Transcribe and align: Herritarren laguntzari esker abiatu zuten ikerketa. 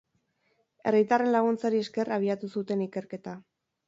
Herritarren 0.91 1.29
laguntzari 1.35 1.81
esker 1.87 2.09
abiatu 2.15 2.49
zuten 2.55 2.81
ikerketa. 2.87 3.35